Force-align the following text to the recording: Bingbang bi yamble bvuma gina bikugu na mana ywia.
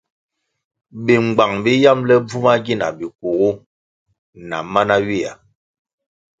Bingbang 1.05 1.53
bi 1.63 1.73
yamble 1.83 2.15
bvuma 2.25 2.53
gina 2.65 2.87
bikugu 2.97 3.49
na 4.47 4.57
mana 4.73 4.95
ywia. 5.05 5.31